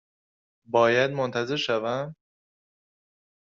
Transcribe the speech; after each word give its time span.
باید 0.65 1.11
منتظر 1.11 1.55
شوم؟ 1.55 2.15